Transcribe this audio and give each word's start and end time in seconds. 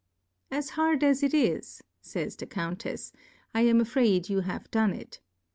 As 0.49 0.71
hard 0.71 1.03
as 1.03 1.21
it 1.21 1.31
is,/./j 1.31 2.13
J 2.31 2.35
the 2.39 2.47
Count 2.47 2.85
efs^ 2.85 3.11
I 3.53 3.61
am 3.61 3.79
afraid 3.79 4.29
you 4.29 4.39
have 4.39 4.71
done 4.71 4.93
it. 4.93 5.19